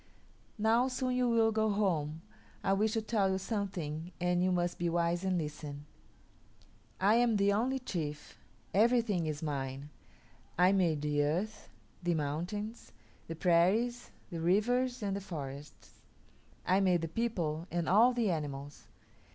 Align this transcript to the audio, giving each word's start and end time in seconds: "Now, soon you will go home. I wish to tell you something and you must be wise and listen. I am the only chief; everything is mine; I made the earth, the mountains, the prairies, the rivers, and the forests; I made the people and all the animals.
"Now, 0.57 0.87
soon 0.87 1.15
you 1.15 1.29
will 1.29 1.51
go 1.51 1.69
home. 1.69 2.23
I 2.63 2.73
wish 2.73 2.93
to 2.93 3.03
tell 3.03 3.29
you 3.29 3.37
something 3.37 4.11
and 4.19 4.43
you 4.43 4.51
must 4.51 4.79
be 4.79 4.89
wise 4.89 5.23
and 5.23 5.37
listen. 5.37 5.85
I 6.99 7.13
am 7.17 7.35
the 7.35 7.53
only 7.53 7.77
chief; 7.77 8.39
everything 8.73 9.27
is 9.27 9.43
mine; 9.43 9.91
I 10.57 10.71
made 10.71 11.03
the 11.03 11.21
earth, 11.21 11.69
the 12.01 12.15
mountains, 12.15 12.93
the 13.27 13.35
prairies, 13.35 14.09
the 14.31 14.39
rivers, 14.41 15.03
and 15.03 15.15
the 15.15 15.21
forests; 15.21 16.01
I 16.65 16.79
made 16.79 17.01
the 17.03 17.07
people 17.07 17.67
and 17.69 17.87
all 17.87 18.11
the 18.11 18.31
animals. 18.31 18.87